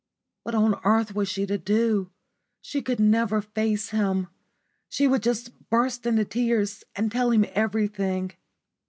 What 0.41 0.55
on 0.55 0.79
earth 0.83 1.13
was 1.13 1.29
she 1.29 1.45
to 1.45 1.59
do? 1.59 2.09
She 2.59 2.81
could 2.81 2.99
never 2.99 3.39
face 3.39 3.91
him. 3.91 4.29
She 4.89 5.07
would 5.07 5.21
just 5.21 5.51
burst 5.69 6.07
into 6.07 6.25
tears 6.25 6.83
and 6.95 7.11
tell 7.11 7.29
him 7.29 7.45
everything. 7.53 8.31